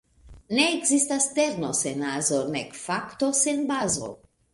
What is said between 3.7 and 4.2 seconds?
bazo.